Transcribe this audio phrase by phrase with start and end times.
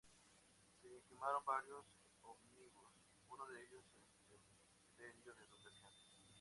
[0.81, 1.85] Se quemaron varios
[2.23, 2.89] ómnibus,
[3.29, 3.83] uno de ellos
[4.25, 6.21] frente al Ministerio de Educación.